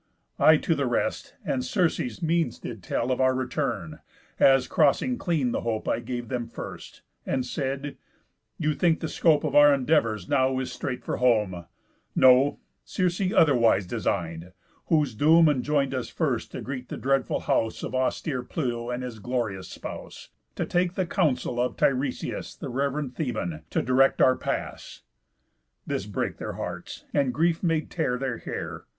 [0.39, 3.99] I to the rest, and Circe's means did tell Of our return,
[4.39, 7.97] as crossing clean the hope I gave them first, and said:
[8.57, 11.65] 'You think the scope Of our endeavours now is straight for home;
[12.15, 14.53] No; Circe otherwise design'd,
[14.87, 19.19] whose doom Enjoin'd us first to greet the dreadful house Of austere Pluto and his
[19.19, 25.03] glorious spouse, To take the counsel of Tiresias, The rev'rend Theban, to direct our pass.'
[25.85, 28.85] This brake their hearts, and grief made tear their hair.